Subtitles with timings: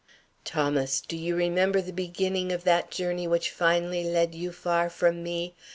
[0.43, 5.21] Thomas, do you remember the beginning of that journey which finally led you far from
[5.21, 5.53] me?